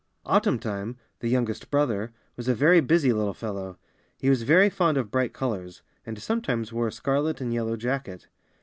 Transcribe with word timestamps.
Autumn 0.25 0.57
time, 0.57 0.97
the 1.19 1.27
youngest 1.29 1.69
brother, 1.69 2.11
was 2.35 2.47
a 2.47 2.55
very 2.55 2.81
busy 2.81 3.13
little 3.13 3.35
fellow. 3.35 3.77
He 4.17 4.31
was 4.31 4.41
very 4.41 4.67
fond 4.67 4.97
of 4.97 5.11
bright 5.11 5.31
colors, 5.31 5.83
and 6.07 6.19
sometimes 6.19 6.73
wore 6.73 6.87
a 6.87 6.91
scarlet 6.91 7.39
and 7.39 7.53
yellow 7.53 7.75
jacket. 7.77 8.27